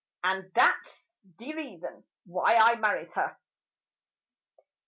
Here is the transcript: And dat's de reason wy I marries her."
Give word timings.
And 0.23 0.51
dat's 0.55 0.95
de 1.35 1.53
reason 1.59 1.97
wy 2.25 2.55
I 2.55 2.73
marries 2.77 3.13
her." 3.13 3.37